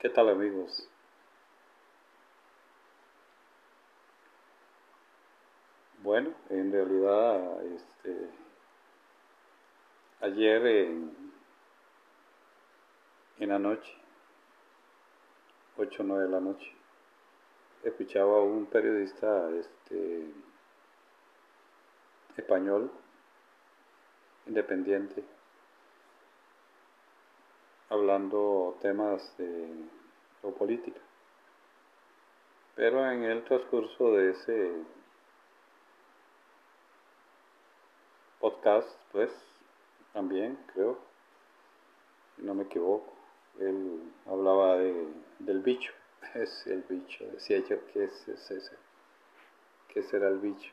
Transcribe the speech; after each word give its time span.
¿Qué 0.00 0.08
tal 0.08 0.30
amigos? 0.30 0.88
Bueno, 6.02 6.32
en 6.48 6.72
realidad, 6.72 7.62
este, 7.66 8.30
ayer 10.22 10.66
en, 10.66 11.32
la 13.40 13.58
noche, 13.58 13.94
8 15.76 16.02
o 16.02 16.06
9 16.06 16.22
de 16.24 16.30
la 16.30 16.40
noche, 16.40 16.74
escuchaba 17.84 18.38
a 18.38 18.42
un 18.42 18.64
periodista 18.64 19.50
este, 19.50 20.32
español, 22.38 22.90
independiente, 24.46 25.22
hablando 27.90 28.78
temas 28.80 29.36
de 29.36 29.68
o 30.42 30.52
política. 30.52 31.00
Pero 32.76 33.10
en 33.10 33.24
el 33.24 33.44
transcurso 33.44 34.12
de 34.12 34.30
ese 34.30 34.72
podcast, 38.38 38.88
pues, 39.12 39.30
también 40.12 40.58
creo, 40.72 40.98
no 42.38 42.54
me 42.54 42.62
equivoco, 42.62 43.12
él 43.58 44.12
hablaba 44.26 44.76
de, 44.76 45.08
del 45.40 45.60
bicho, 45.60 45.92
es 46.34 46.66
el 46.68 46.82
bicho, 46.88 47.26
decía 47.32 47.58
yo, 47.68 47.84
¿qué 47.92 48.04
es, 48.04 48.28
ese? 48.28 48.76
¿Qué 49.88 50.02
será 50.04 50.28
el 50.28 50.38
bicho? 50.38 50.72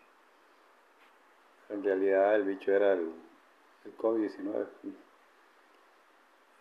En 1.70 1.84
realidad 1.84 2.36
el 2.36 2.44
bicho 2.44 2.72
era 2.72 2.94
el, 2.94 3.12
el 3.84 3.98
COVID-19. 3.98 4.68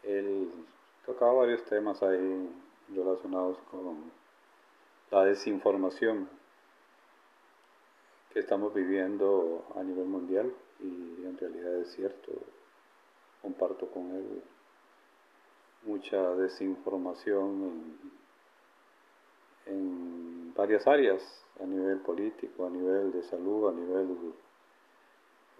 Él 0.07 0.51
tocaba 1.05 1.33
varios 1.33 1.65
temas 1.65 2.03
ahí 2.03 2.49
relacionados 2.95 3.59
con 3.71 4.11
la 5.11 5.25
desinformación 5.25 6.29
que 8.33 8.41
estamos 8.41 8.73
viviendo 8.75 9.65
a 9.77 9.83
nivel 9.83 10.07
mundial 10.07 10.53
y 10.81 11.25
en 11.25 11.39
realidad 11.39 11.77
es 11.77 11.93
cierto, 11.93 12.33
comparto 13.43 13.87
con 13.89 14.11
él 14.15 14.43
mucha 15.87 16.35
desinformación 16.35 17.97
en, 19.67 20.53
varias 20.55 20.87
áreas, 20.87 21.23
a 21.61 21.67
nivel 21.67 21.99
político, 21.99 22.67
a 22.67 22.71
nivel 22.71 23.13
de 23.13 23.23
salud, 23.25 23.69
a 23.69 23.73
nivel 23.73 24.17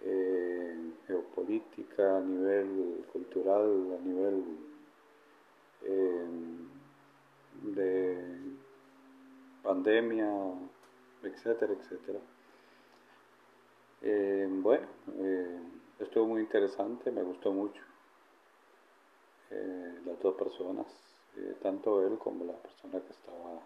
eh, 0.01 0.56
geopolítica, 1.07 2.17
a 2.17 2.19
nivel 2.19 3.05
cultural, 3.11 3.97
a 3.97 4.05
nivel 4.05 4.43
eh, 5.83 6.27
de 7.63 8.37
pandemia, 9.63 10.29
etcétera, 11.23 11.73
etcétera. 11.73 12.19
Eh, 14.01 14.47
bueno, 14.49 14.87
eh, 15.19 15.59
estuvo 15.99 16.27
muy 16.27 16.41
interesante, 16.41 17.11
me 17.11 17.23
gustó 17.23 17.51
mucho. 17.51 17.81
Las 20.05 20.19
dos 20.21 20.35
personas, 20.35 20.87
tanto 21.61 22.05
él 22.05 22.17
como 22.17 22.43
la 22.43 22.53
persona 22.53 22.99
que 22.99 23.13
estaba 23.13 23.61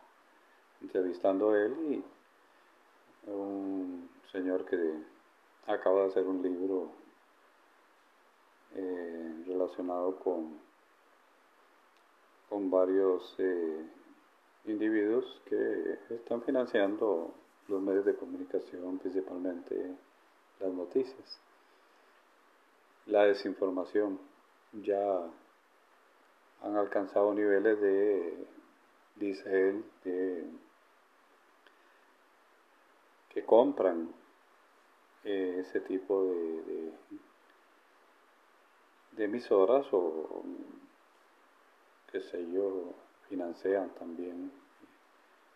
entrevistando 0.80 1.50
a 1.50 1.60
él 1.60 1.74
y 1.90 3.30
un 3.30 4.08
señor 4.32 4.66
que 4.66 4.78
acaba 5.66 6.02
de 6.02 6.08
hacer 6.08 6.28
un 6.28 6.44
libro 6.44 6.92
relacionado 9.46 10.16
con 10.18 10.60
con 12.52 12.70
varios 12.70 13.34
eh, 13.38 13.86
individuos 14.66 15.42
que 15.46 15.98
están 16.10 16.42
financiando 16.42 17.34
los 17.70 17.82
medios 17.82 18.04
de 18.04 18.14
comunicación, 18.14 19.00
principalmente 19.00 19.96
las 20.60 20.74
noticias. 20.74 21.40
La 23.06 23.24
desinformación 23.24 24.20
ya 24.84 25.22
han 26.62 26.76
alcanzado 26.76 27.34
niveles 27.34 27.80
de, 27.80 28.46
dice 29.16 29.70
él, 29.70 29.86
que 33.30 33.46
compran 33.46 34.10
eh, 35.24 35.64
ese 35.66 35.80
tipo 35.80 36.26
de, 36.26 36.92
de 39.22 39.26
emisoras 39.26 39.86
o 39.92 40.42
qué 42.12 42.22
sé 42.22 42.44
yo, 42.52 42.94
financian 43.30 43.90
también. 43.92 44.52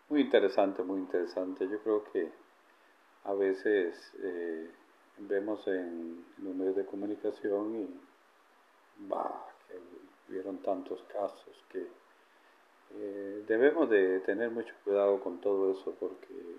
Muy 0.08 0.20
interesante, 0.20 0.84
muy 0.84 1.00
interesante. 1.00 1.68
Yo 1.68 1.80
creo 1.80 2.04
que 2.12 2.30
a 3.24 3.34
veces 3.34 4.12
eh, 4.22 4.70
vemos 5.18 5.66
en, 5.66 6.24
los 6.38 6.54
medios 6.54 6.76
de 6.76 6.86
comunicación 6.86 7.74
y 7.74 9.08
bah, 9.08 9.46
que 9.66 10.30
hubieron 10.30 10.58
tantos 10.58 11.02
casos 11.12 11.56
que 11.68 11.88
eh, 12.94 13.44
debemos 13.48 13.90
de 13.90 14.20
tener 14.20 14.52
mucho 14.52 14.72
cuidado 14.84 15.18
con 15.18 15.40
todo 15.40 15.72
eso 15.72 15.92
porque 15.98 16.56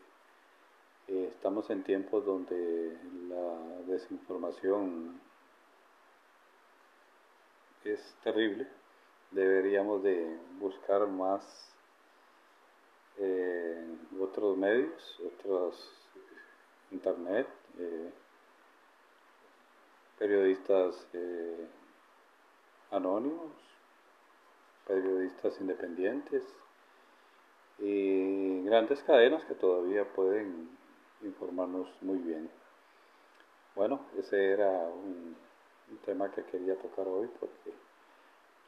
eh, 1.07 1.31
estamos 1.33 1.69
en 1.69 1.83
tiempos 1.83 2.25
donde 2.25 2.97
la 3.29 3.81
desinformación 3.87 5.26
es 7.91 8.15
terrible 8.23 8.67
deberíamos 9.31 10.03
de 10.03 10.37
buscar 10.59 11.07
más 11.07 11.43
eh, 13.17 13.97
otros 14.19 14.57
medios, 14.57 15.19
otros 15.25 15.93
internet, 16.91 17.47
eh, 17.79 18.11
periodistas 20.17 21.07
eh, 21.13 21.67
anónimos, 22.91 23.51
periodistas 24.87 25.59
independientes 25.59 26.43
y 27.79 28.63
grandes 28.63 29.01
cadenas 29.03 29.43
que 29.45 29.55
todavía 29.55 30.05
pueden 30.13 30.69
informarnos 31.21 31.89
muy 32.01 32.17
bien. 32.19 32.49
Bueno, 33.75 33.99
ese 34.17 34.53
era 34.53 34.71
un 34.71 35.35
tema 36.05 36.31
que 36.31 36.43
quería 36.43 36.75
tocar 36.77 37.07
hoy 37.07 37.29
porque 37.39 37.73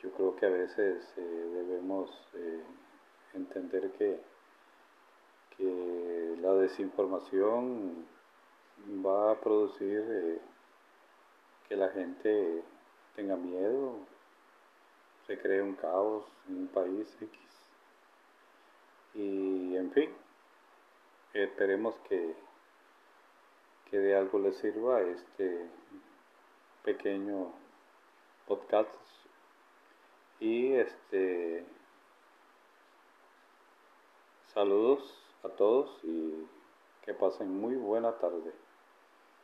yo 0.01 0.11
creo 0.11 0.35
que 0.35 0.45
a 0.45 0.49
veces 0.49 1.13
eh, 1.17 1.21
debemos 1.21 2.09
eh, 2.33 2.63
entender 3.33 3.91
que, 3.91 4.19
que, 5.57 6.37
la 6.41 6.53
desinformación 6.53 8.05
va 9.05 9.31
a 9.31 9.39
producir 9.41 10.05
eh, 10.07 10.39
que 11.67 11.75
la 11.75 11.89
gente 11.89 12.63
tenga 13.15 13.35
miedo, 13.35 13.95
se 15.27 15.37
cree 15.37 15.61
un 15.61 15.75
caos 15.75 16.25
en 16.47 16.59
un 16.59 16.67
país 16.67 17.13
X. 17.21 17.39
Y 19.15 19.75
en 19.75 19.91
fin, 19.91 20.09
esperemos 21.33 21.95
que, 22.07 22.35
que 23.89 23.99
de 23.99 24.15
algo 24.15 24.39
le 24.39 24.53
sirva 24.53 25.01
este 25.01 25.67
pequeño 26.83 27.51
podcast 28.47 28.89
y 30.39 30.73
este 30.73 31.65
saludos 34.53 35.01
a 35.43 35.49
todos 35.49 35.99
y 36.03 36.47
que 37.03 37.13
pasen 37.13 37.59
muy 37.59 37.75
buena 37.75 38.17
tarde. 38.19 38.53